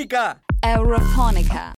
[0.00, 0.40] Eurofonica!
[0.60, 1.72] Eurofonica.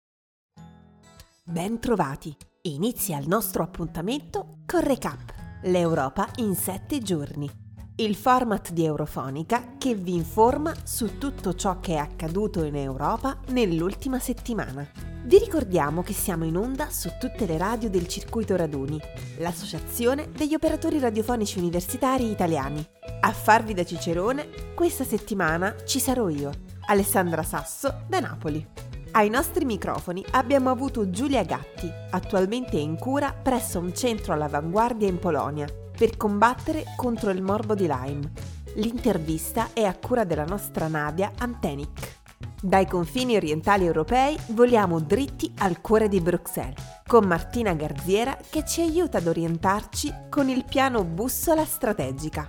[1.42, 2.32] Ben trovati.
[2.62, 5.32] Inizia il nostro appuntamento con Recap,
[5.64, 7.50] l'Europa in 7 giorni.
[7.96, 13.40] Il format di Eurofonica che vi informa su tutto ciò che è accaduto in Europa
[13.48, 14.88] nell'ultima settimana.
[15.24, 19.00] Vi ricordiamo che siamo in onda su tutte le radio del Circuito Raduni,
[19.38, 22.86] l'associazione degli operatori radiofonici universitari italiani.
[23.20, 28.66] A farvi da Cicerone, questa settimana ci sarò io, Alessandra Sasso, da Napoli.
[29.12, 35.18] Ai nostri microfoni abbiamo avuto Giulia Gatti, attualmente in cura presso un centro all'avanguardia in
[35.18, 38.32] Polonia, per combattere contro il morbo di Lyme.
[38.76, 42.20] L'intervista è a cura della nostra Nadia Antenic.
[42.60, 48.80] Dai confini orientali europei voliamo dritti al cuore di Bruxelles, con Martina Garziera che ci
[48.80, 52.46] aiuta ad orientarci con il piano Bussola Strategica.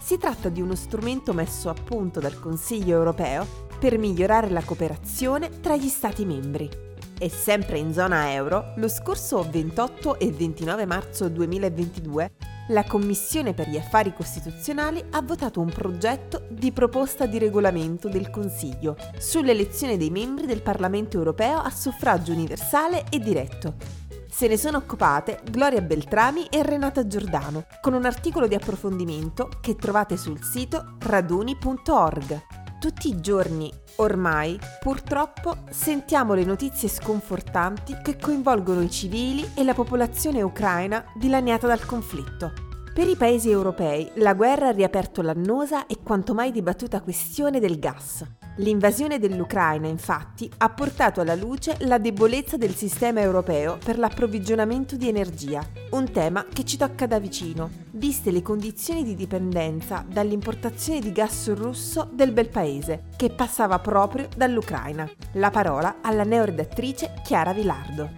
[0.00, 5.60] Si tratta di uno strumento messo a punto dal Consiglio europeo per migliorare la cooperazione
[5.60, 6.68] tra gli Stati membri.
[7.18, 12.30] E sempre in zona euro, lo scorso 28 e 29 marzo 2022
[12.70, 18.28] la Commissione per gli affari costituzionali ha votato un progetto di proposta di regolamento del
[18.28, 23.74] Consiglio sull'elezione dei membri del Parlamento europeo a suffragio universale e diretto.
[24.28, 29.76] Se ne sono occupate Gloria Beltrami e Renata Giordano, con un articolo di approfondimento che
[29.76, 32.65] trovate sul sito raduni.org.
[32.86, 39.74] Tutti i giorni, ormai, purtroppo, sentiamo le notizie sconfortanti che coinvolgono i civili e la
[39.74, 42.52] popolazione ucraina dilaniata dal conflitto.
[42.94, 47.80] Per i paesi europei la guerra ha riaperto l'annosa e quanto mai dibattuta questione del
[47.80, 48.24] gas.
[48.60, 55.08] L'invasione dell'Ucraina, infatti, ha portato alla luce la debolezza del sistema europeo per l'approvvigionamento di
[55.08, 61.12] energia, un tema che ci tocca da vicino, viste le condizioni di dipendenza dall'importazione di
[61.12, 65.06] gas russo del bel paese, che passava proprio dall'Ucraina.
[65.32, 68.10] La parola alla neoredattrice Chiara Vilardo.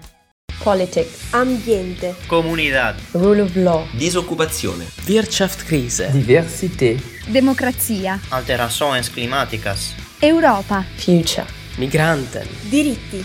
[0.63, 11.47] Politics, ambiente, comunità, rule of law, disoccupazione, Wirtschaftskrise, diversità, democrazia, alterações climáticas, Europa, future,
[11.77, 13.23] migranten, diritti.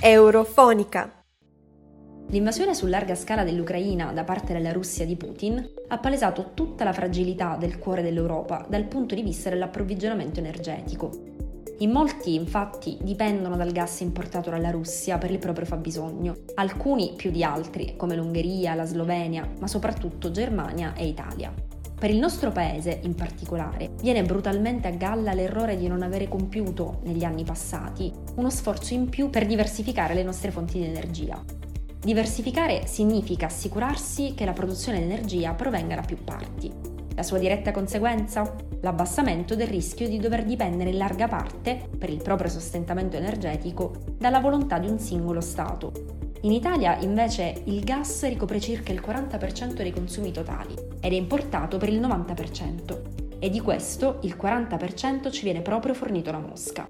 [0.00, 1.24] Eurofonica.
[2.30, 6.94] L'invasione su larga scala dell'Ucraina da parte della Russia di Putin ha palesato tutta la
[6.94, 11.10] fragilità del cuore dell'Europa dal punto di vista dell'approvvigionamento energetico.
[11.80, 17.30] In molti, infatti, dipendono dal gas importato dalla Russia per il proprio fabbisogno, alcuni più
[17.30, 21.52] di altri, come l'Ungheria, la Slovenia, ma soprattutto Germania e Italia.
[21.98, 27.00] Per il nostro paese, in particolare, viene brutalmente a galla l'errore di non avere compiuto,
[27.02, 31.42] negli anni passati, uno sforzo in più per diversificare le nostre fonti di energia.
[31.98, 36.72] Diversificare significa assicurarsi che la produzione di energia provenga da più parti.
[37.16, 38.54] La sua diretta conseguenza?
[38.80, 44.38] L'abbassamento del rischio di dover dipendere in larga parte, per il proprio sostentamento energetico, dalla
[44.38, 46.27] volontà di un singolo Stato.
[46.42, 51.78] In Italia invece il gas ricopre circa il 40% dei consumi totali ed è importato
[51.78, 56.88] per il 90% e di questo il 40% ci viene proprio fornito da Mosca.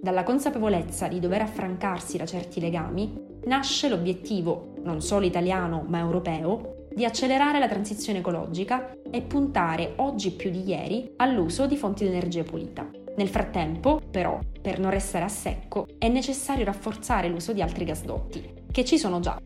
[0.00, 3.12] Dalla consapevolezza di dover affrancarsi da certi legami
[3.46, 10.30] nasce l'obiettivo, non solo italiano ma europeo, di accelerare la transizione ecologica e puntare oggi
[10.30, 12.88] più di ieri all'uso di fonti di energia pulita.
[13.16, 18.64] Nel frattempo, però, per non restare a secco, è necessario rafforzare l'uso di altri gasdotti,
[18.76, 19.38] che ci sono già.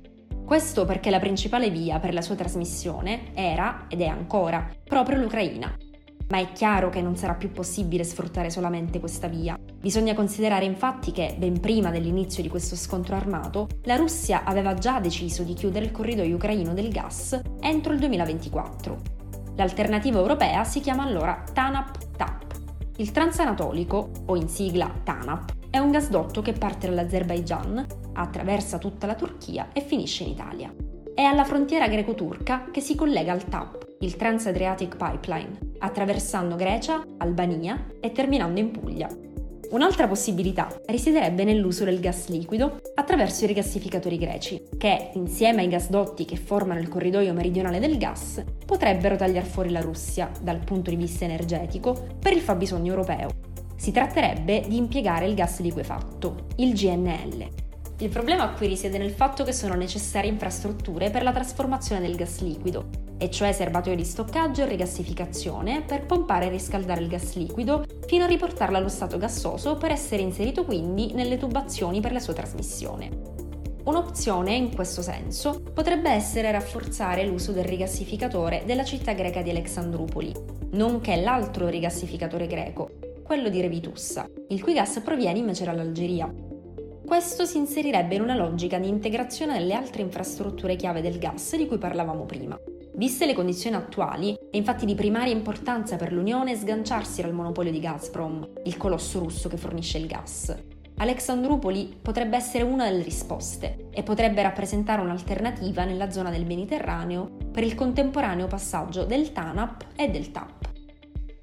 [0.44, 5.72] Questo perché la principale via per la sua trasmissione era, ed è ancora, proprio l'Ucraina,
[6.30, 9.56] ma è chiaro che non sarà più possibile sfruttare solamente questa via.
[9.56, 14.98] Bisogna considerare infatti che, ben prima dell'inizio di questo scontro armato, la Russia aveva già
[14.98, 19.00] deciso di chiudere il corridoio ucraino del gas entro il 2024.
[19.54, 22.49] L'alternativa europea si chiama allora TANAP-TAP.
[23.00, 29.14] Il transanatolico, o in sigla TANAP, è un gasdotto che parte dall'Azerbaigian, attraversa tutta la
[29.14, 30.70] Turchia e finisce in Italia.
[31.14, 37.86] È alla frontiera greco-turca che si collega al TAP, il Trans-Adriatic Pipeline, attraversando Grecia, Albania
[38.00, 39.08] e terminando in Puglia.
[39.70, 46.24] Un'altra possibilità risiederebbe nell'uso del gas liquido attraverso i rigassificatori greci, che, insieme ai gasdotti
[46.24, 50.96] che formano il corridoio meridionale del gas, potrebbero tagliare fuori la Russia, dal punto di
[50.96, 53.28] vista energetico, per il fabbisogno europeo.
[53.76, 57.69] Si tratterebbe di impiegare il gas liquefatto, il GNL,
[58.00, 62.40] il problema qui risiede nel fatto che sono necessarie infrastrutture per la trasformazione del gas
[62.40, 62.88] liquido,
[63.18, 68.24] e cioè serbatoio di stoccaggio e rigassificazione per pompare e riscaldare il gas liquido fino
[68.24, 73.10] a riportarlo allo stato gassoso per essere inserito quindi nelle tubazioni per la sua trasmissione.
[73.84, 80.32] Un'opzione in questo senso potrebbe essere rafforzare l'uso del rigassificatore della città greca di Alexandrupoli,
[80.72, 82.92] nonché l'altro rigassificatore greco,
[83.22, 86.49] quello di Revitussa, il cui gas proviene invece dall'Algeria.
[87.10, 91.66] Questo si inserirebbe in una logica di integrazione delle altre infrastrutture chiave del gas di
[91.66, 92.56] cui parlavamo prima.
[92.94, 97.80] Viste le condizioni attuali, è infatti di primaria importanza per l'Unione sganciarsi dal monopolio di
[97.80, 100.56] Gazprom, il colosso russo che fornisce il gas.
[100.98, 107.64] Alexandropoli potrebbe essere una delle risposte e potrebbe rappresentare un'alternativa nella zona del Mediterraneo per
[107.64, 110.70] il contemporaneo passaggio del TANAP e del TAP.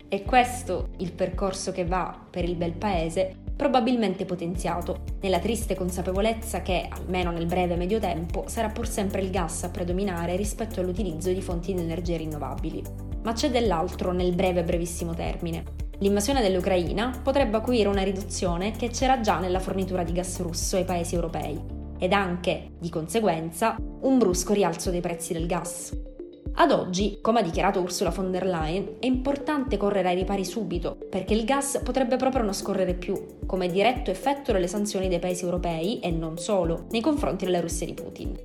[0.07, 6.61] È questo il percorso che va per il bel paese, probabilmente potenziato, nella triste consapevolezza
[6.61, 11.33] che, almeno nel breve medio tempo, sarà pur sempre il gas a predominare rispetto all'utilizzo
[11.33, 12.81] di fonti di energia rinnovabili.
[13.23, 15.63] Ma c'è dell'altro nel breve brevissimo termine.
[15.99, 20.85] L'invasione dell'Ucraina potrebbe acuire una riduzione che c'era già nella fornitura di gas russo ai
[20.85, 21.59] paesi europei
[21.97, 26.16] ed anche, di conseguenza, un brusco rialzo dei prezzi del gas.
[26.59, 30.97] Ad oggi, come ha dichiarato Ursula von der Leyen, è importante correre ai ripari subito,
[31.07, 35.43] perché il gas potrebbe proprio non scorrere più, come diretto effetto delle sanzioni dei paesi
[35.43, 38.35] europei e non solo, nei confronti della Russia di Putin.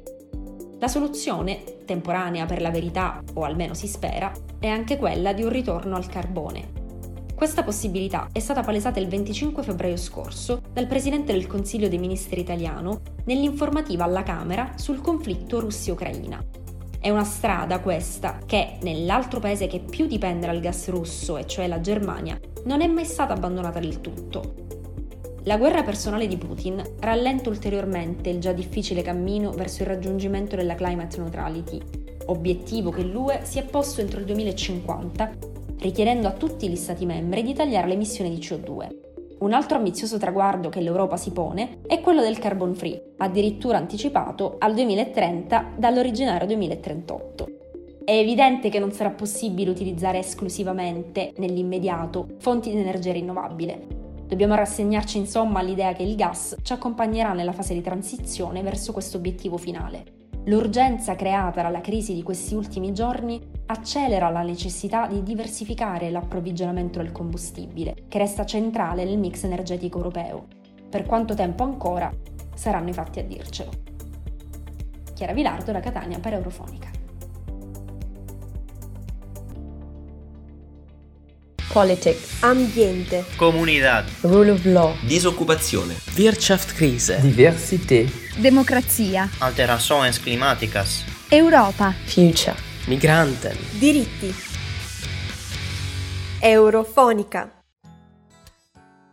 [0.78, 5.48] La soluzione, temporanea per la verità, o almeno si spera, è anche quella di un
[5.48, 6.80] ritorno al carbone,
[7.34, 12.40] questa possibilità è stata palesata il 25 febbraio scorso dal Presidente del Consiglio dei Ministri
[12.40, 16.61] italiano nell'informativa alla Camera sul conflitto Russia-Ucraina.
[17.02, 21.66] È una strada questa che, nell'altro paese che più dipende dal gas russo, e cioè
[21.66, 24.54] la Germania, non è mai stata abbandonata del tutto.
[25.42, 30.76] La guerra personale di Putin rallenta ulteriormente il già difficile cammino verso il raggiungimento della
[30.76, 31.80] climate neutrality,
[32.26, 35.32] obiettivo che l'UE si è posto entro il 2050
[35.80, 39.11] richiedendo a tutti gli Stati membri di tagliare le emissioni di CO2.
[39.42, 44.54] Un altro ambizioso traguardo che l'Europa si pone è quello del carbon free, addirittura anticipato
[44.60, 47.48] al 2030 dall'originario 2038.
[48.04, 53.84] È evidente che non sarà possibile utilizzare esclusivamente, nell'immediato, fonti di energia rinnovabile.
[54.28, 59.16] Dobbiamo rassegnarci insomma all'idea che il gas ci accompagnerà nella fase di transizione verso questo
[59.16, 60.21] obiettivo finale.
[60.46, 67.12] L'urgenza creata dalla crisi di questi ultimi giorni accelera la necessità di diversificare l'approvvigionamento del
[67.12, 70.46] combustibile, che resta centrale nel mix energetico europeo.
[70.90, 72.12] Per quanto tempo ancora
[72.54, 73.70] saranno i fatti a dircelo.
[75.14, 77.01] Chiara Vilardo da Catania per Eurofonica.
[81.72, 84.04] Politics, ambiente, Comunidad.
[84.20, 85.94] rule of law, Disoccupazione.
[86.16, 87.18] Wirtschaftskrise.
[87.22, 88.10] Diversität.
[88.38, 89.28] Democrazia.
[89.38, 91.02] Alterações climáticas.
[91.30, 91.94] Europa.
[92.04, 92.54] future.
[92.86, 93.56] Migranten.
[93.78, 94.34] diritti.
[96.40, 97.50] Eurofonica.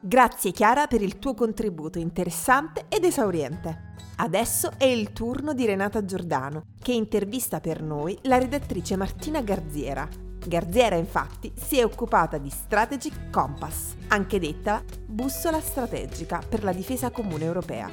[0.01, 3.87] Grazie Chiara per il tuo contributo interessante ed esauriente.
[4.17, 10.27] Adesso è il turno di Renata Giordano, che intervista per noi la redattrice Martina Garziera.
[10.45, 17.11] Garziera infatti si è occupata di Strategic Compass, anche detta bussola strategica per la difesa
[17.11, 17.89] comune europea.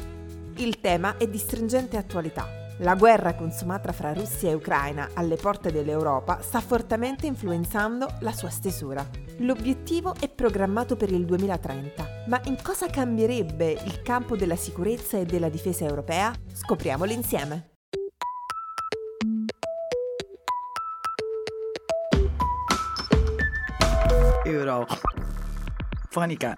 [0.56, 2.64] Il tema è di stringente attualità.
[2.80, 8.50] La guerra consumata fra Russia e Ucraina alle porte dell'Europa sta fortemente influenzando la sua
[8.50, 9.06] stesura.
[9.38, 15.24] L'obiettivo è programmato per il 2030, ma in cosa cambierebbe il campo della sicurezza e
[15.24, 16.32] della difesa europea?
[16.52, 17.75] Scopriamolo insieme.
[24.46, 26.54] Eurofonica.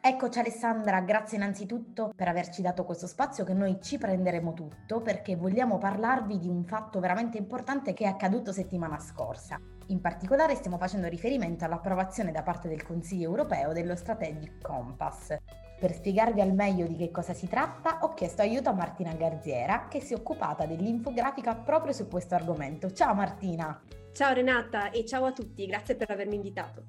[0.00, 5.36] Eccoci Alessandra, grazie innanzitutto per averci dato questo spazio che noi ci prenderemo tutto perché
[5.36, 9.60] vogliamo parlarvi di un fatto veramente importante che è accaduto settimana scorsa.
[9.86, 15.36] In particolare stiamo facendo riferimento all'approvazione da parte del Consiglio europeo dello Strategic Compass.
[15.78, 19.86] Per spiegarvi al meglio di che cosa si tratta ho chiesto aiuto a Martina Garziera
[19.88, 22.90] che si è occupata dell'infografica proprio su questo argomento.
[22.90, 23.80] Ciao Martina!
[24.16, 26.84] Ciao Renata e ciao a tutti, grazie per avermi invitato.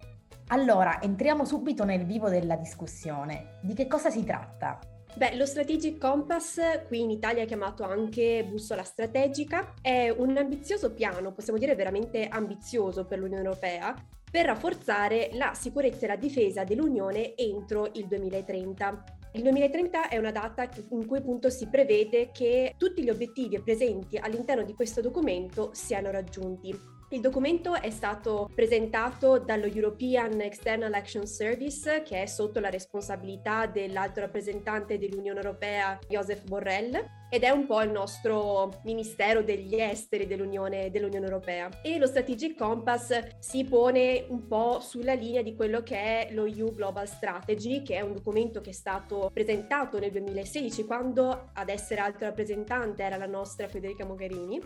[0.48, 3.57] Allora, entriamo subito nel vivo della discussione.
[3.60, 4.79] Di che cosa si tratta?
[5.13, 11.34] Beh, lo Strategic Compass, qui in Italia chiamato anche bussola strategica, è un ambizioso piano,
[11.34, 13.93] possiamo dire veramente ambizioso per l'Unione Europea,
[14.31, 19.03] per rafforzare la sicurezza e la difesa dell'Unione entro il 2030.
[19.34, 24.15] Il 2030 è una data in cui appunto si prevede che tutti gli obiettivi presenti
[24.15, 26.96] all'interno di questo documento siano raggiunti.
[27.10, 33.66] Il documento è stato presentato dallo European External Action Service, che è sotto la responsabilità
[33.66, 40.28] dell'alto rappresentante dell'Unione Europea, Joseph Borrell, ed è un po' il nostro Ministero degli Esteri
[40.28, 41.70] dell'Unione, dell'Unione Europea.
[41.82, 46.44] E lo Strategic Compass si pone un po' sulla linea di quello che è lo
[46.44, 51.70] EU Global Strategy, che è un documento che è stato presentato nel 2016 quando ad
[51.70, 54.60] essere alto rappresentante era la nostra Federica Mogherini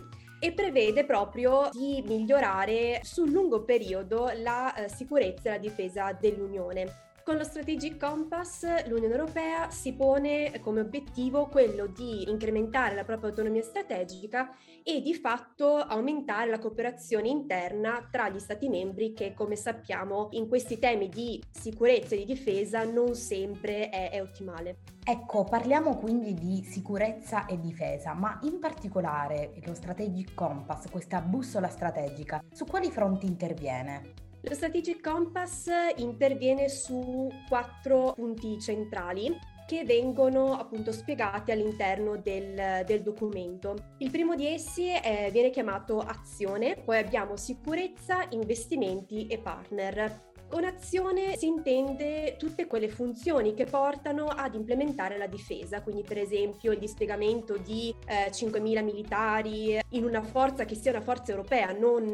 [0.44, 7.11] e prevede proprio di migliorare sul lungo periodo la eh, sicurezza e la difesa dell'Unione.
[7.24, 13.28] Con lo Strategic Compass l'Unione Europea si pone come obiettivo quello di incrementare la propria
[13.28, 19.54] autonomia strategica e di fatto aumentare la cooperazione interna tra gli Stati membri che come
[19.54, 24.78] sappiamo in questi temi di sicurezza e di difesa non sempre è, è ottimale.
[25.04, 31.68] Ecco, parliamo quindi di sicurezza e difesa, ma in particolare lo Strategic Compass, questa bussola
[31.68, 34.21] strategica, su quali fronti interviene?
[34.44, 43.02] Lo Strategic Compass interviene su quattro punti centrali che vengono appunto spiegati all'interno del, del
[43.02, 43.76] documento.
[43.98, 50.30] Il primo di essi è, viene chiamato azione, poi abbiamo sicurezza, investimenti e partner.
[50.48, 56.18] Con azione si intende tutte quelle funzioni che portano ad implementare la difesa, quindi per
[56.18, 61.70] esempio il dispiegamento di eh, 5.000 militari in una forza che sia una forza europea,
[61.72, 62.12] non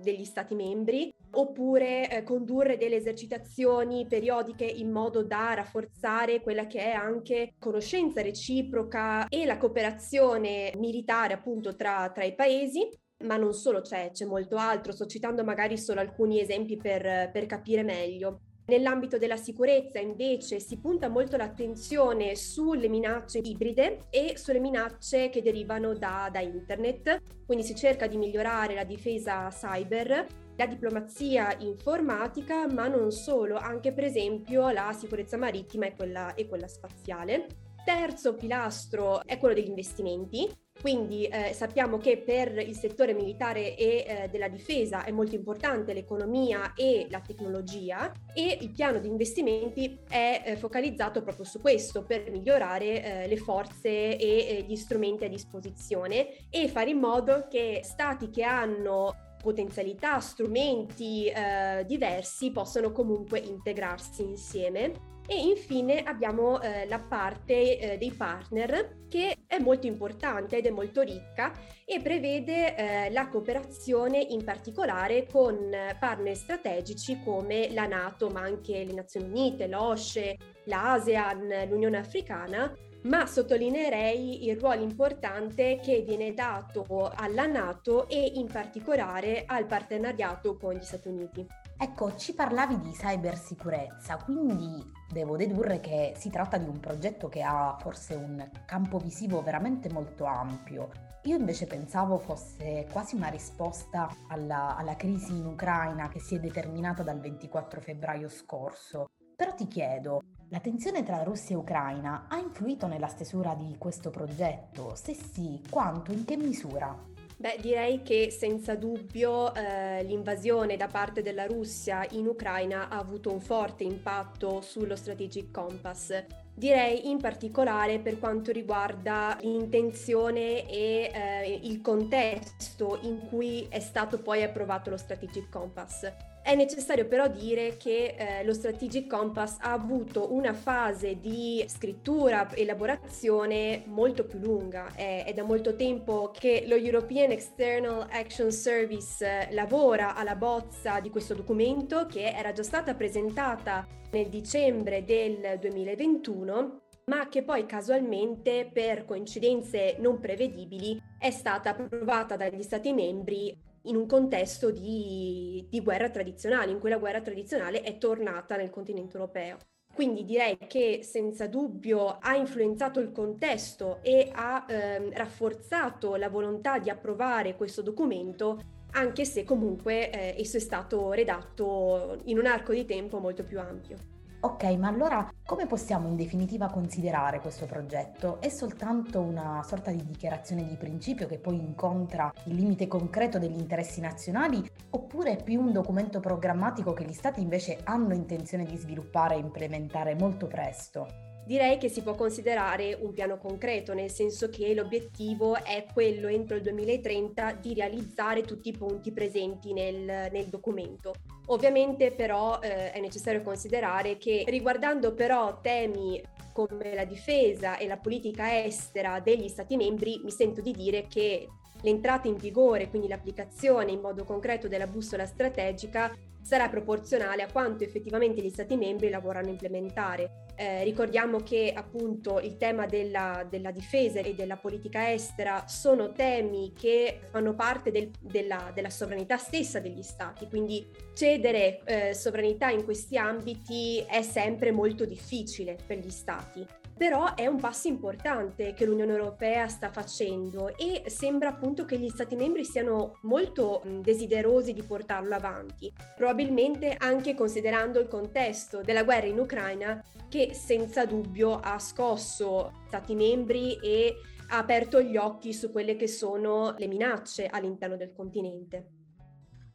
[0.00, 6.80] degli Stati membri, oppure eh, condurre delle esercitazioni periodiche in modo da rafforzare quella che
[6.80, 12.88] è anche conoscenza reciproca e la cooperazione militare appunto tra, tra i paesi.
[13.24, 17.46] Ma non solo, c'è, c'è molto altro, sto citando magari solo alcuni esempi per, per
[17.46, 18.42] capire meglio.
[18.68, 25.40] Nell'ambito della sicurezza invece si punta molto l'attenzione sulle minacce ibride e sulle minacce che
[25.40, 30.26] derivano da, da internet, quindi si cerca di migliorare la difesa cyber
[30.58, 36.48] la diplomazia informatica, ma non solo, anche per esempio la sicurezza marittima e quella, e
[36.48, 37.67] quella spaziale.
[37.88, 40.46] Terzo pilastro è quello degli investimenti,
[40.78, 45.94] quindi eh, sappiamo che per il settore militare e eh, della difesa è molto importante
[45.94, 52.02] l'economia e la tecnologia e il piano di investimenti è eh, focalizzato proprio su questo
[52.02, 57.46] per migliorare eh, le forze e eh, gli strumenti a disposizione e fare in modo
[57.48, 66.58] che stati che hanno potenzialità, strumenti eh, diversi possano comunque integrarsi insieme e infine abbiamo
[66.62, 71.52] eh, la parte eh, dei partner che è molto importante ed è molto ricca
[71.84, 75.70] e prevede eh, la cooperazione in particolare con
[76.00, 83.26] partner strategici come la Nato, ma anche le Nazioni Unite, l'OSCE, l'ASEAN, l'Unione Africana ma
[83.26, 90.74] sottolineerei il ruolo importante che viene dato alla Nato e in particolare al partenariato con
[90.74, 91.46] gli Stati Uniti.
[91.80, 97.42] Ecco, ci parlavi di cybersicurezza, quindi devo dedurre che si tratta di un progetto che
[97.42, 100.90] ha forse un campo visivo veramente molto ampio.
[101.24, 106.40] Io invece pensavo fosse quasi una risposta alla, alla crisi in Ucraina che si è
[106.40, 109.06] determinata dal 24 febbraio scorso.
[109.36, 114.10] Però ti chiedo, la tensione tra Russia e Ucraina ha influito nella stesura di questo
[114.10, 114.94] progetto?
[114.94, 116.96] Se sì, quanto, in che misura?
[117.36, 123.30] Beh, direi che senza dubbio eh, l'invasione da parte della Russia in Ucraina ha avuto
[123.30, 126.24] un forte impatto sullo Strategic Compass.
[126.52, 134.18] Direi in particolare per quanto riguarda l'intenzione e eh, il contesto in cui è stato
[134.20, 136.12] poi approvato lo Strategic Compass.
[136.42, 142.48] È necessario però dire che eh, lo Strategic Compass ha avuto una fase di scrittura,
[142.54, 144.92] elaborazione molto più lunga.
[144.94, 151.00] È, è da molto tempo che lo European External Action Service eh, lavora alla bozza
[151.00, 157.66] di questo documento che era già stata presentata nel dicembre del 2021 ma che poi
[157.66, 165.66] casualmente per coincidenze non prevedibili è stata approvata dagli Stati membri in un contesto di,
[165.68, 169.56] di guerra tradizionale, in cui la guerra tradizionale è tornata nel continente europeo.
[169.94, 176.78] Quindi direi che senza dubbio ha influenzato il contesto e ha ehm, rafforzato la volontà
[176.78, 178.60] di approvare questo documento,
[178.92, 183.58] anche se comunque eh, esso è stato redatto in un arco di tempo molto più
[183.58, 184.17] ampio.
[184.40, 188.40] Ok, ma allora come possiamo in definitiva considerare questo progetto?
[188.40, 193.58] È soltanto una sorta di dichiarazione di principio che poi incontra il limite concreto degli
[193.58, 198.76] interessi nazionali oppure è più un documento programmatico che gli Stati invece hanno intenzione di
[198.76, 201.27] sviluppare e implementare molto presto?
[201.48, 206.56] Direi che si può considerare un piano concreto, nel senso che l'obiettivo è quello entro
[206.56, 211.14] il 2030 di realizzare tutti i punti presenti nel, nel documento.
[211.46, 217.96] Ovviamente però eh, è necessario considerare che riguardando però temi come la difesa e la
[217.96, 221.48] politica estera degli Stati membri, mi sento di dire che
[221.82, 226.12] l'entrata in vigore, quindi l'applicazione in modo concreto della bussola strategica,
[226.48, 230.46] sarà proporzionale a quanto effettivamente gli Stati membri lavorano a implementare.
[230.56, 236.72] Eh, ricordiamo che appunto il tema della, della, difesa e della politica estera sono temi
[236.72, 242.82] che fanno parte del, della, della, sovranità stessa degli Stati, quindi cedere eh, sovranità in
[242.84, 246.66] questi ambiti è sempre molto difficile per gli Stati
[246.98, 252.08] però è un passo importante che l'Unione Europea sta facendo e sembra appunto che gli
[252.08, 259.26] Stati membri siano molto desiderosi di portarlo avanti, probabilmente anche considerando il contesto della guerra
[259.26, 264.14] in Ucraina che senza dubbio ha scosso Stati membri e
[264.48, 268.88] ha aperto gli occhi su quelle che sono le minacce all'interno del continente.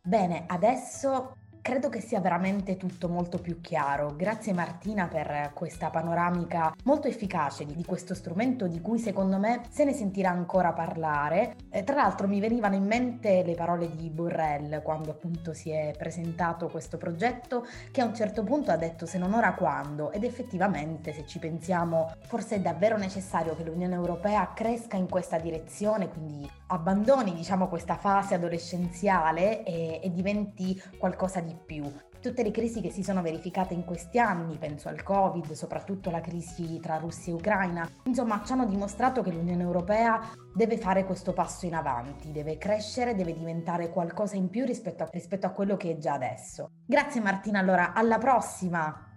[0.06, 4.14] Bene, adesso Credo che sia veramente tutto molto più chiaro.
[4.18, 9.86] Grazie Martina per questa panoramica molto efficace di, questo strumento di cui secondo me se
[9.86, 11.56] ne sentirà ancora parlare.
[11.70, 15.94] Eh, tra l'altro mi venivano in mente le parole di Borrell quando appunto si è
[15.98, 20.26] presentato questo progetto che a un certo punto ha detto se non ora quando ed
[20.26, 26.10] effettivamente se ci pensiamo forse è davvero necessario che l'Unione Europea cresca in questa direzione,
[26.10, 31.84] quindi abbandoni diciamo questa fase adolescenziale e, e diventi qualcosa di più.
[32.22, 36.22] Tutte le crisi che si sono verificate in questi anni, penso al Covid, soprattutto la
[36.22, 41.34] crisi tra Russia e Ucraina, insomma ci hanno dimostrato che l'Unione Europea deve fare questo
[41.34, 45.76] passo in avanti, deve crescere, deve diventare qualcosa in più rispetto a, rispetto a quello
[45.76, 46.70] che è già adesso.
[46.86, 49.10] Grazie Martina, allora alla prossima!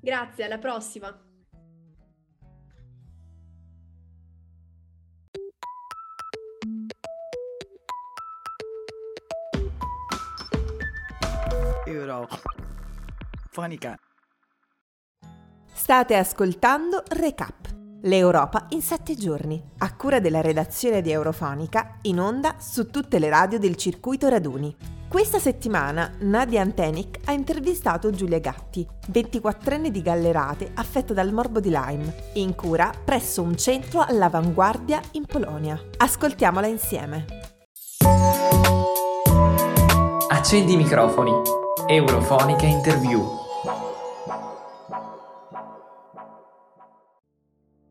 [0.00, 1.31] Grazie, alla prossima!
[13.50, 13.96] Fonica.
[15.74, 17.68] State ascoltando Recap,
[18.02, 23.28] l'Europa in sette giorni, a cura della redazione di Eurofonica, in onda su tutte le
[23.28, 24.74] radio del circuito raduni.
[25.06, 31.68] Questa settimana Nadia Antenic ha intervistato Giulia Gatti, 24enne di Gallerate affetta dal morbo di
[31.68, 35.78] Lyme, in cura presso un centro all'avanguardia in Polonia.
[35.98, 37.26] Ascoltiamola insieme.
[40.30, 41.61] Accendi i microfoni.
[41.86, 43.20] Eurofonica Interview.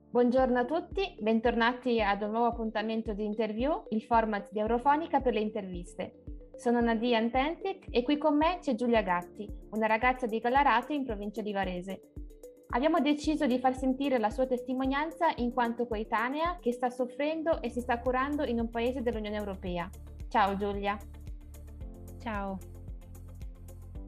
[0.10, 5.34] Buongiorno a tutti, bentornati ad un nuovo appuntamento di interview, il format di Eurofonica per
[5.34, 6.24] le interviste.
[6.56, 11.04] Sono Nadia Antentic e qui con me c'è Giulia Gatti, una ragazza di Galarate in
[11.04, 12.12] provincia di Varese.
[12.70, 17.70] Abbiamo deciso di far sentire la sua testimonianza in quanto coetanea che sta soffrendo e
[17.70, 19.90] si sta curando in un paese dell'Unione Europea.
[20.30, 20.98] Ciao Giulia.
[22.22, 22.71] Ciao.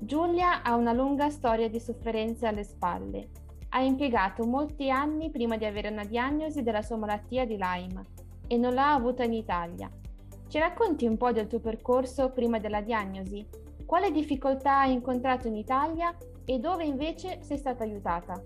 [0.06, 3.30] Giulia ha una lunga storia di sofferenze alle spalle.
[3.70, 8.04] Ha impiegato molti anni prima di avere una diagnosi della sua malattia di Lyme
[8.46, 9.90] e non l'ha avuta in Italia.
[10.50, 13.48] Ci racconti un po' del tuo percorso prima della diagnosi?
[13.86, 16.14] Quale difficoltà hai incontrato in Italia
[16.44, 18.44] e dove invece sei stata aiutata?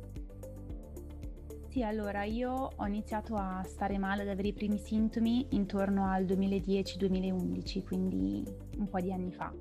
[1.70, 6.24] Sì, allora io ho iniziato a stare male, ad avere i primi sintomi intorno al
[6.26, 8.44] 2010-2011, quindi
[8.78, 9.52] un po' di anni fa.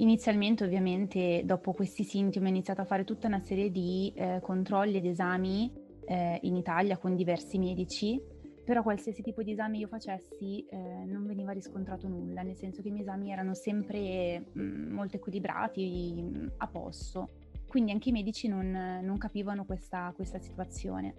[0.00, 4.96] Inizialmente ovviamente dopo questi sintomi ho iniziato a fare tutta una serie di eh, controlli
[4.96, 5.70] ed esami
[6.06, 8.18] eh, in Italia con diversi medici,
[8.64, 12.88] però qualsiasi tipo di esame io facessi eh, non veniva riscontrato nulla, nel senso che
[12.88, 17.28] i miei esami erano sempre mh, mm, molto equilibrati, mh, mm, a posto.
[17.68, 21.14] Quindi anche i medici non, non capivano questa, questa situazione.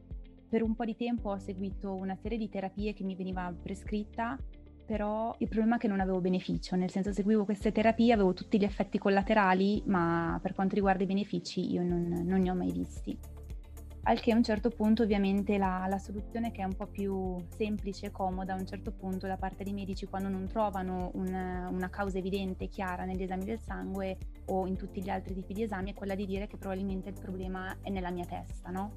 [0.50, 4.38] Per un po' di tempo ho seguito una serie di terapie che mi veniva prescritta
[4.92, 8.60] però il problema è che non avevo beneficio, nel senso seguivo queste terapie, avevo tutti
[8.60, 12.74] gli effetti collaterali, ma per quanto riguarda i benefici io non, non ne ho mai
[12.74, 13.18] visti.
[14.04, 17.38] Al che a un certo punto ovviamente la, la, soluzione che è un po' più
[17.56, 21.70] semplice e comoda a un certo punto da parte dei medici quando non trovano una,
[21.72, 25.54] una causa evidente e chiara negli esami del sangue o in tutti gli altri tipi
[25.54, 28.92] di esami è quella di dire che probabilmente il problema è nella mia testa, no?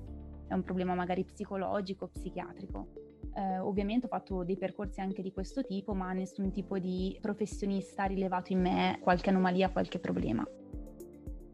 [0.49, 3.04] È un problema magari psicologico, psichiatrico.
[3.37, 8.05] Eh, ovviamente ho fatto dei percorsi anche di questo tipo, ma nessun tipo di professionista
[8.05, 10.47] ha rilevato in me qualche anomalia, qualche problema.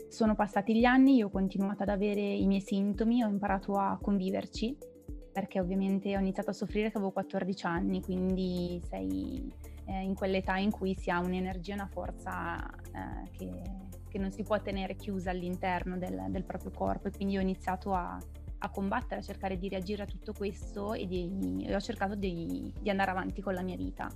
[0.08, 3.98] Sono passati gli anni, io ho continuato ad avere i miei sintomi, ho imparato a
[4.00, 4.76] conviverci,
[5.32, 9.50] perché ovviamente ho iniziato a soffrire che avevo 14 anni, quindi sei
[9.86, 13.50] eh, in quell'età in cui si ha un'energia, una forza eh, che,
[14.08, 17.94] che, non si può tenere chiusa all'interno del, del proprio corpo e quindi ho iniziato
[17.94, 18.18] a,
[18.60, 22.72] a combattere, a cercare di reagire a tutto questo e, di, e ho cercato di,
[22.78, 24.08] di andare avanti con la mia vita.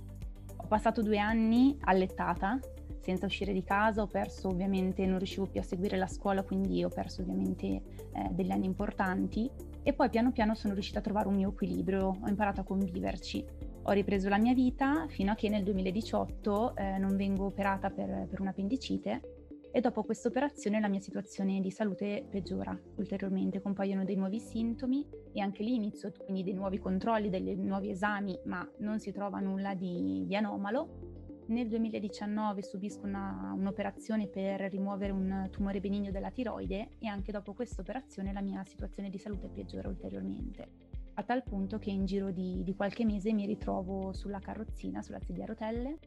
[0.57, 2.59] Ho passato due anni allettata,
[2.99, 6.83] senza uscire di casa, ho perso ovviamente, non riuscivo più a seguire la scuola, quindi
[6.83, 7.83] ho perso ovviamente eh,
[8.31, 9.49] degli anni importanti
[9.83, 13.45] e poi piano piano sono riuscita a trovare un mio equilibrio, ho imparato a conviverci.
[13.83, 18.25] Ho ripreso la mia vita fino a che nel 2018 eh, non vengo operata per,
[18.27, 19.44] per un'appendicite
[19.75, 25.05] e dopo questa operazione la mia situazione di salute peggiora ulteriormente, compaiono dei nuovi sintomi
[25.33, 29.41] e anche lì inizio quindi dei nuovi controlli, dei nuovi esami, ma non si trova
[29.41, 31.43] nulla di, di anomalo.
[31.47, 37.53] Nel 2019 subisco una, un'operazione per rimuovere un tumore benigno della tiroide e anche dopo
[37.53, 40.69] questa operazione la mia situazione di salute peggiora ulteriormente,
[41.15, 45.19] a tal punto che in giro di, di qualche mese mi ritrovo sulla carrozzina, sulla
[45.19, 45.97] sedia a rotelle,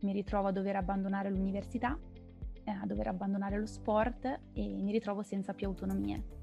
[0.00, 1.98] mi ritrovo a dover abbandonare l'università,
[2.64, 6.38] eh, a dover abbandonare lo sport e mi ritrovo senza più autonomie.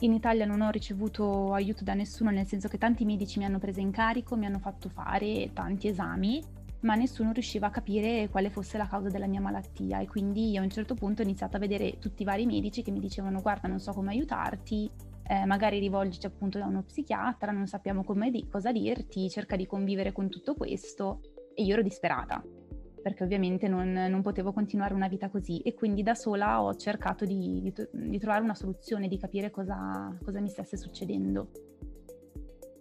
[0.00, 3.60] In Italia non ho ricevuto aiuto da nessuno, nel senso che tanti medici mi hanno
[3.60, 6.42] preso in carico, mi hanno fatto fare tanti esami,
[6.80, 10.00] ma nessuno riusciva a capire quale fosse la causa della mia malattia.
[10.00, 12.90] E quindi a un certo punto ho iniziato a vedere tutti i vari medici che
[12.90, 14.90] mi dicevano guarda non so come aiutarti,
[15.22, 20.10] eh, magari rivolgici appunto da uno psichiatra, non sappiamo di- cosa dirti, cerca di convivere
[20.10, 21.20] con tutto questo.
[21.54, 22.42] E io ero disperata
[23.02, 27.24] perché ovviamente non, non potevo continuare una vita così e quindi da sola ho cercato
[27.24, 31.50] di, di, di trovare una soluzione, di capire cosa, cosa mi stesse succedendo.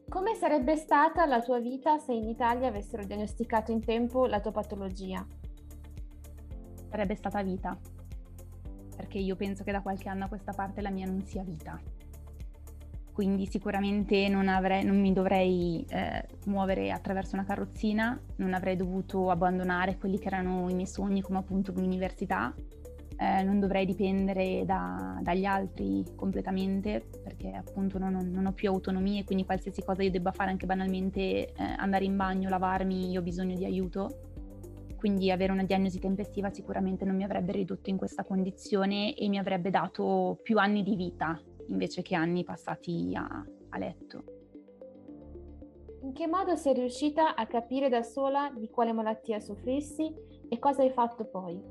[0.08, 4.52] Come sarebbe stata la tua vita se in Italia avessero diagnosticato in tempo la tua
[4.52, 5.26] patologia?
[6.90, 7.78] Sarebbe stata vita,
[8.96, 11.80] perché io penso che da qualche anno a questa parte la mia non sia vita.
[13.22, 19.30] Quindi sicuramente non, avrei, non mi dovrei eh, muovere attraverso una carrozzina, non avrei dovuto
[19.30, 22.52] abbandonare quelli che erano i miei sogni come appunto l'università
[23.18, 29.20] eh, non dovrei dipendere da, dagli altri completamente perché appunto non, non, ho più autonomia
[29.20, 33.20] e quindi qualsiasi cosa io debba fare anche banalmente eh, andare in bagno, lavarmi, io
[33.20, 34.30] ho bisogno di aiuto.
[34.96, 39.38] Quindi avere una diagnosi tempestiva sicuramente non mi avrebbe ridotto in questa condizione e mi
[39.38, 41.40] avrebbe dato più anni di vita
[41.72, 44.24] invece che anni passati a, a letto.
[46.04, 50.12] In che modo sei riuscita a capire da sola di quale malattia soffrissi
[50.50, 51.62] e cosa hai fatto poi?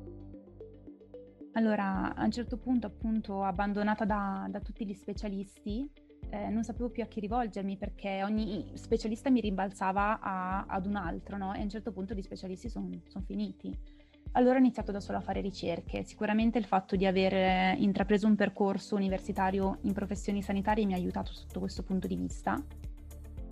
[1.52, 5.90] Allora, a un certo punto, appunto, abbandonata da, da tutti gli specialisti,
[6.30, 10.94] eh, non sapevo più a chi rivolgermi perché ogni specialista mi rimbalzava a, ad un
[10.94, 11.52] altro, no?
[11.52, 13.76] E a un certo punto gli specialisti sono son finiti.
[14.32, 16.04] Allora ho iniziato da sola a fare ricerche.
[16.04, 21.32] Sicuramente il fatto di aver intrapreso un percorso universitario in professioni sanitarie mi ha aiutato
[21.32, 22.54] sotto questo punto di vista.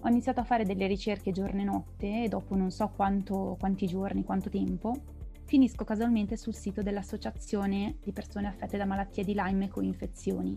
[0.01, 3.87] Ho iniziato a fare delle ricerche giorno e notte e dopo non so quanto, quanti
[3.87, 4.95] giorni, quanto tempo,
[5.43, 10.57] finisco casualmente sul sito dell'Associazione di persone affette da malattie di Lyme e co-infezioni.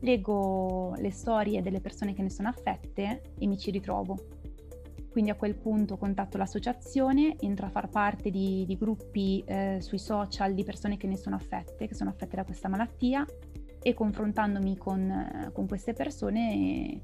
[0.00, 4.39] Leggo le storie delle persone che ne sono affette e mi ci ritrovo.
[5.10, 9.98] Quindi a quel punto contatto l'associazione, entro a far parte di, di gruppi eh, sui
[9.98, 13.26] social di persone che ne sono affette, che sono affette da questa malattia
[13.82, 17.00] e confrontandomi con, eh, con queste persone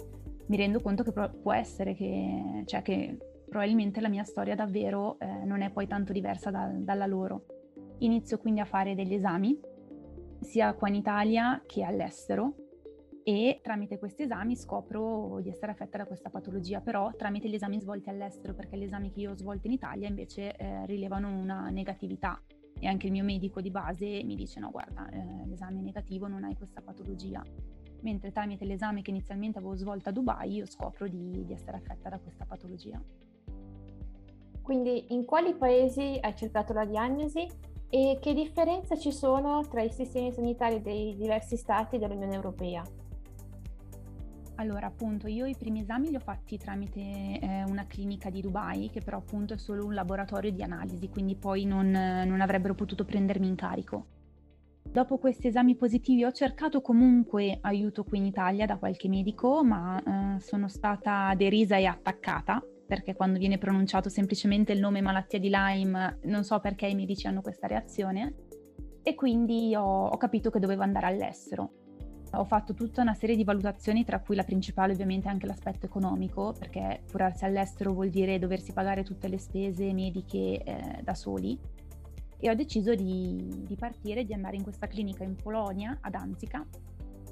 [0.47, 3.17] mi rendo conto che può essere che, cioè che
[3.49, 7.47] probabilmente la mia storia davvero eh, non è poi tanto diversa da, dalla loro.
[7.99, 9.59] Inizio quindi a fare degli esami,
[10.41, 12.55] sia qua in Italia che all'estero,
[13.29, 17.81] e tramite questi esami scopro di essere affetta da questa patologia, però tramite gli esami
[17.81, 21.69] svolti all'estero, perché gli esami che io ho svolto in Italia invece eh, rilevano una
[21.71, 22.41] negatività
[22.79, 26.29] e anche il mio medico di base mi dice no guarda eh, l'esame è negativo,
[26.29, 27.43] non hai questa patologia,
[28.03, 32.09] mentre tramite l'esame che inizialmente avevo svolto a Dubai io scopro di, di essere affetta
[32.09, 33.03] da questa patologia.
[34.63, 37.45] Quindi in quali paesi hai cercato la diagnosi
[37.91, 42.85] e che differenze ci sono tra i sistemi sanitari dei diversi stati dell'Unione Europea?
[44.59, 48.89] Allora, appunto, io i primi esami li ho fatti tramite eh, una clinica di Dubai,
[48.91, 53.05] che però appunto è solo un laboratorio di analisi, quindi poi non, non avrebbero potuto
[53.05, 54.07] prendermi in carico.
[54.83, 60.01] Dopo questi esami positivi ho cercato comunque aiuto qui in Italia da qualche medico, ma
[60.37, 65.51] eh, sono stata derisa e attaccata perché quando viene pronunciato semplicemente il nome malattia di
[65.51, 68.35] Lyme, non so perché i medici hanno questa reazione,
[69.03, 71.86] e quindi ho, ho capito che dovevo andare all'estero.
[72.37, 76.55] Ho fatto tutta una serie di valutazioni, tra cui la principale ovviamente anche l'aspetto economico,
[76.59, 81.59] perché curarsi all'estero vuol dire doversi pagare tutte le spese mediche eh, da soli.
[82.39, 86.65] E ho deciso di, di partire, di andare in questa clinica in Polonia, ad Anzica,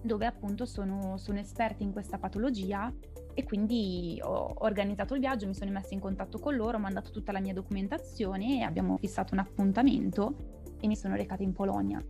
[0.03, 2.93] dove appunto sono, sono esperti in questa patologia
[3.35, 7.11] e quindi ho organizzato il viaggio, mi sono messa in contatto con loro, ho mandato
[7.11, 10.37] tutta la mia documentazione e abbiamo fissato un appuntamento
[10.81, 12.03] e mi sono recata in Polonia.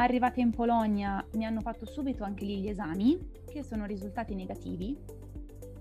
[0.00, 4.96] Arrivata in Polonia mi hanno fatto subito anche lì gli esami, che sono risultati negativi,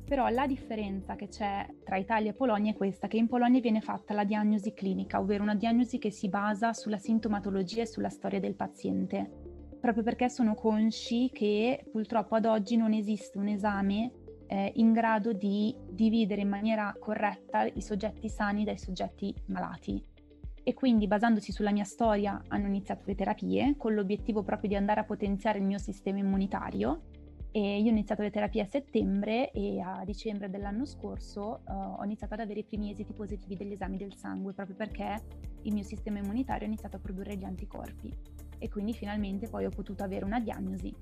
[0.03, 3.79] però la differenza che c'è tra Italia e Polonia è questa, che in Polonia viene
[3.79, 8.41] fatta la diagnosi clinica, ovvero una diagnosi che si basa sulla sintomatologia e sulla storia
[8.41, 14.11] del paziente, proprio perché sono consci che purtroppo ad oggi non esiste un esame
[14.47, 20.08] eh, in grado di dividere in maniera corretta i soggetti sani dai soggetti malati
[20.63, 24.99] e quindi basandosi sulla mia storia hanno iniziato le terapie con l'obiettivo proprio di andare
[24.99, 27.01] a potenziare il mio sistema immunitario.
[27.51, 32.03] E io ho iniziato le terapie a settembre e a dicembre dell'anno scorso uh, ho
[32.03, 35.19] iniziato ad avere i primi esiti positivi degli esami del sangue proprio perché
[35.63, 38.13] il mio sistema immunitario ha iniziato a produrre gli anticorpi.
[38.59, 40.93] E quindi finalmente poi ho potuto avere una diagnosi.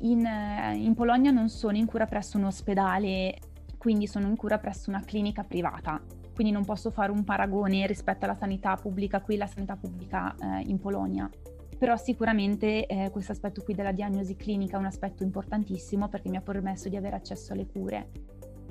[0.00, 3.38] In, uh, in Polonia non sono in cura presso un ospedale,
[3.78, 6.02] quindi sono in cura presso una clinica privata
[6.36, 10.34] quindi non posso fare un paragone rispetto alla sanità pubblica qui e la sanità pubblica
[10.38, 11.30] eh, in Polonia.
[11.78, 16.36] Però sicuramente eh, questo aspetto qui della diagnosi clinica è un aspetto importantissimo perché mi
[16.36, 18.10] ha permesso di avere accesso alle cure.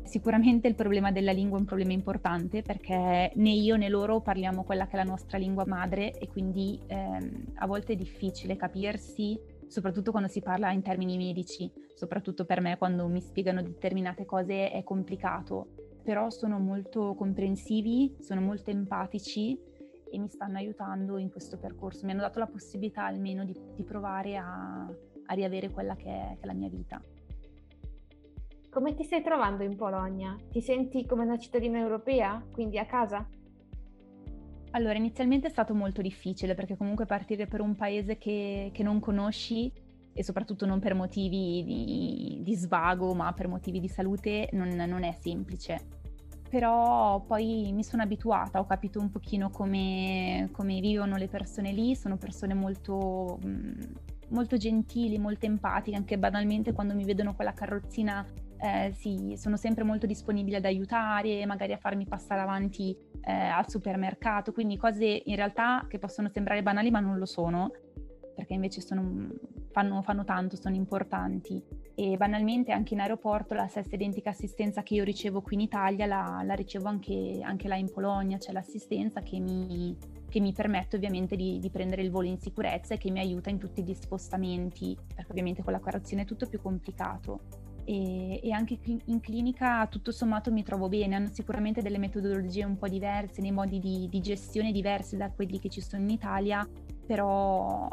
[0.03, 4.63] Sicuramente il problema della lingua è un problema importante perché né io né loro parliamo
[4.63, 9.39] quella che è la nostra lingua madre e quindi ehm, a volte è difficile capirsi,
[9.67, 14.69] soprattutto quando si parla in termini medici, soprattutto per me quando mi spiegano determinate cose
[14.69, 19.59] è complicato però sono molto comprensivi, sono molto empatici
[20.07, 22.05] e mi stanno aiutando in questo percorso.
[22.05, 26.35] Mi hanno dato la possibilità almeno di, di provare a, a, riavere quella che è,
[26.37, 27.01] che è la mia vita.
[28.69, 30.35] Come ti stai trovando in Polonia?
[30.51, 33.27] Ti senti come una cittadina europea, quindi a casa?
[34.71, 38.99] Allora, inizialmente è stato molto difficile perché comunque partire per un paese che, che non
[38.99, 39.73] conosci
[40.17, 45.03] e soprattutto non per motivi di, di svago, ma per motivi di salute, non, non,
[45.03, 46.03] è semplice.
[46.49, 51.97] Però poi mi sono abituata, ho capito un pochino come, come vivono le persone lì,
[51.97, 53.39] sono persone molto,
[54.29, 58.25] molto gentili, molto empatiche, anche banalmente quando mi vedono con la carrozzina
[58.57, 63.69] eh, sì, sono sempre molto disponibili ad aiutare, magari a farmi passare avanti eh, al
[63.69, 67.69] supermercato, quindi cose in realtà che possono sembrare banali ma non lo sono,
[68.35, 69.29] perché invece sono,
[69.71, 71.63] fanno, fanno, tanto, sono importanti.
[71.95, 76.05] E banalmente anche in aeroporto la stessa identica assistenza che io ricevo qui in Italia
[76.05, 79.97] la, la ricevo anche, anche, là in Polonia, c'è l'assistenza che mi,
[80.29, 83.49] che mi permette ovviamente di, di, prendere il volo in sicurezza e che mi aiuta
[83.49, 87.63] in tutti gli spostamenti, perché ovviamente con la carrozzina è tutto più complicato.
[87.87, 92.77] E, e, anche in clinica tutto sommato mi trovo bene, hanno sicuramente delle metodologie un
[92.77, 96.67] po' diverse, dei modi di, di gestione diversi da quelli che ci sono in Italia,
[97.05, 97.87] però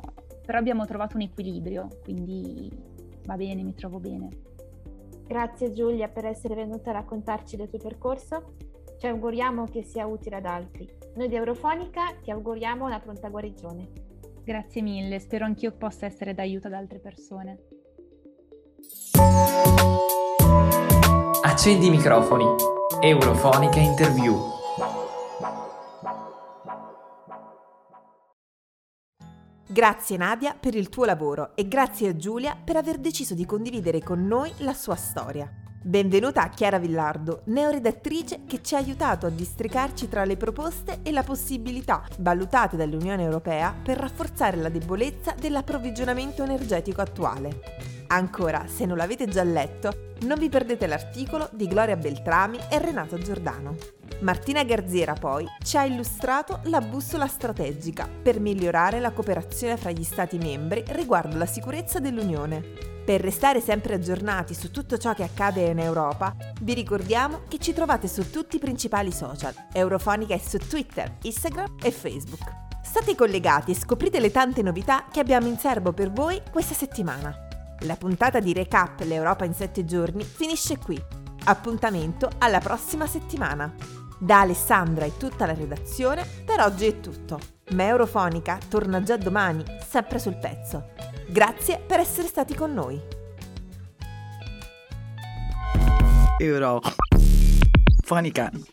[0.53, 2.71] però abbiamo trovato un equilibrio, quindi
[3.25, 4.29] va bene, mi trovo bene.
[5.27, 8.57] Grazie Giulia per essere venuta a raccontarci del tuo percorso.
[8.99, 10.87] Ci auguriamo che sia utile ad altri.
[11.15, 13.89] Noi di Eurofonica ti auguriamo una pronta guarigione.
[14.45, 17.59] Grazie mille, spero anch'io possa essere d'aiuto ad altre persone.
[21.45, 22.45] Accendi i microfoni.
[23.01, 24.52] Eurofonica Interview.
[29.73, 34.03] Grazie Nadia per il tuo lavoro e grazie a Giulia per aver deciso di condividere
[34.03, 35.51] con noi la sua storia.
[35.83, 41.11] Benvenuta a Chiara Villardo, neoredattrice che ci ha aiutato a districarci tra le proposte e
[41.11, 47.61] la possibilità valutate dall'Unione Europea per rafforzare la debolezza dell'approvvigionamento energetico attuale.
[48.09, 53.17] Ancora, se non l'avete già letto, non vi perdete l'articolo di Gloria Beltrami e Renato
[53.17, 54.02] Giordano.
[54.23, 60.05] Martina Garziera poi ci ha illustrato la bussola strategica per migliorare la cooperazione fra gli
[60.05, 62.63] Stati membri riguardo la sicurezza dell'Unione.
[63.05, 67.73] Per restare sempre aggiornati su tutto ciò che accade in Europa, vi ricordiamo che ci
[67.73, 69.55] trovate su tutti i principali social.
[69.73, 72.45] Eurofonica è su Twitter, Instagram e Facebook.
[72.81, 77.37] State collegati e scoprite le tante novità che abbiamo in serbo per voi questa settimana.
[77.81, 81.03] La puntata di Recap L'Europa in 7 giorni finisce qui.
[81.45, 84.02] Appuntamento alla prossima settimana.
[84.23, 87.41] Da Alessandra e tutta la redazione, per oggi è tutto.
[87.73, 90.91] Ma Eurofonica torna già domani, sempre sul pezzo.
[91.29, 93.01] Grazie per essere stati con noi.
[96.39, 96.93] Eurofonica